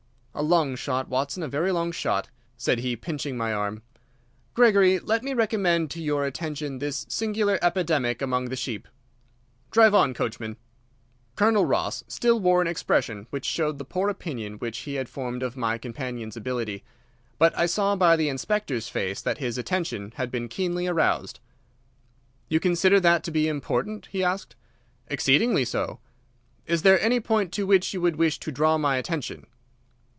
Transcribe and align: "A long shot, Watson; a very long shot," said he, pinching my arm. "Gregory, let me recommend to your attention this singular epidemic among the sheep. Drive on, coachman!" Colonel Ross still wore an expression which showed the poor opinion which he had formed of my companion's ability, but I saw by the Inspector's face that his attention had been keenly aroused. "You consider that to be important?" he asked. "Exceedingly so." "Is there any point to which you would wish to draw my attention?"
"A 0.33 0.41
long 0.41 0.77
shot, 0.77 1.09
Watson; 1.09 1.43
a 1.43 1.47
very 1.49 1.73
long 1.73 1.91
shot," 1.91 2.29
said 2.55 2.79
he, 2.79 2.95
pinching 2.95 3.35
my 3.35 3.53
arm. 3.53 3.83
"Gregory, 4.53 4.97
let 4.97 5.23
me 5.23 5.33
recommend 5.33 5.91
to 5.91 6.01
your 6.01 6.23
attention 6.25 6.79
this 6.79 7.05
singular 7.09 7.59
epidemic 7.61 8.21
among 8.21 8.45
the 8.45 8.55
sheep. 8.55 8.87
Drive 9.71 9.93
on, 9.93 10.13
coachman!" 10.13 10.55
Colonel 11.35 11.65
Ross 11.65 12.05
still 12.07 12.39
wore 12.39 12.61
an 12.61 12.67
expression 12.67 13.27
which 13.29 13.45
showed 13.45 13.77
the 13.77 13.85
poor 13.85 14.07
opinion 14.09 14.53
which 14.55 14.79
he 14.79 14.95
had 14.95 15.09
formed 15.09 15.43
of 15.43 15.57
my 15.57 15.77
companion's 15.77 16.37
ability, 16.37 16.83
but 17.37 17.55
I 17.59 17.65
saw 17.65 17.97
by 17.97 18.15
the 18.15 18.29
Inspector's 18.29 18.87
face 18.87 19.21
that 19.21 19.37
his 19.39 19.57
attention 19.57 20.13
had 20.15 20.31
been 20.31 20.47
keenly 20.47 20.87
aroused. 20.87 21.41
"You 22.47 22.61
consider 22.61 23.01
that 23.01 23.23
to 23.25 23.31
be 23.31 23.49
important?" 23.49 24.07
he 24.07 24.23
asked. 24.23 24.55
"Exceedingly 25.07 25.65
so." 25.65 25.99
"Is 26.65 26.83
there 26.83 26.99
any 27.01 27.19
point 27.19 27.51
to 27.51 27.67
which 27.67 27.93
you 27.93 27.99
would 28.01 28.15
wish 28.15 28.39
to 28.39 28.51
draw 28.51 28.77
my 28.77 28.95
attention?" 28.95 29.45